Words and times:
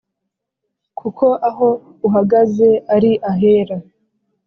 kuko 0.99 1.25
aho 1.49 1.67
uhagaze 2.07 2.69
ari 2.95 3.11
ahera 3.31 3.77